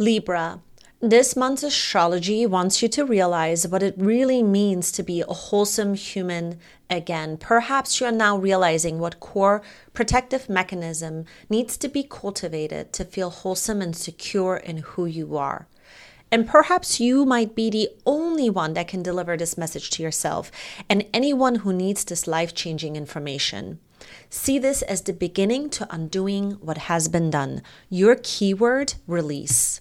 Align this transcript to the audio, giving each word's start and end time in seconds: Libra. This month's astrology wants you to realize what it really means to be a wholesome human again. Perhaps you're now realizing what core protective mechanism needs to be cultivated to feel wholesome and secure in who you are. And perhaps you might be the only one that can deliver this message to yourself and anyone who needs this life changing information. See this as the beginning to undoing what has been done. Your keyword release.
Libra. 0.00 0.60
This 1.00 1.34
month's 1.34 1.64
astrology 1.64 2.46
wants 2.46 2.80
you 2.82 2.88
to 2.90 3.04
realize 3.04 3.66
what 3.66 3.82
it 3.82 3.96
really 3.96 4.44
means 4.44 4.92
to 4.92 5.02
be 5.02 5.22
a 5.22 5.32
wholesome 5.32 5.94
human 5.94 6.60
again. 6.88 7.36
Perhaps 7.36 8.00
you're 8.00 8.12
now 8.12 8.38
realizing 8.38 9.00
what 9.00 9.18
core 9.18 9.60
protective 9.94 10.48
mechanism 10.48 11.24
needs 11.50 11.76
to 11.78 11.88
be 11.88 12.04
cultivated 12.04 12.92
to 12.92 13.04
feel 13.04 13.30
wholesome 13.30 13.82
and 13.82 13.96
secure 13.96 14.56
in 14.58 14.76
who 14.76 15.04
you 15.04 15.36
are. 15.36 15.66
And 16.30 16.46
perhaps 16.46 17.00
you 17.00 17.24
might 17.24 17.56
be 17.56 17.68
the 17.68 17.88
only 18.06 18.48
one 18.48 18.74
that 18.74 18.86
can 18.86 19.02
deliver 19.02 19.36
this 19.36 19.58
message 19.58 19.90
to 19.90 20.02
yourself 20.04 20.52
and 20.88 21.06
anyone 21.12 21.56
who 21.56 21.72
needs 21.72 22.04
this 22.04 22.28
life 22.28 22.54
changing 22.54 22.94
information. 22.94 23.80
See 24.30 24.60
this 24.60 24.82
as 24.82 25.02
the 25.02 25.12
beginning 25.12 25.70
to 25.70 25.92
undoing 25.92 26.52
what 26.60 26.78
has 26.78 27.08
been 27.08 27.30
done. 27.30 27.62
Your 27.88 28.14
keyword 28.14 28.94
release. 29.08 29.80